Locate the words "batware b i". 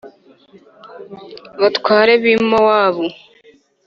1.61-2.35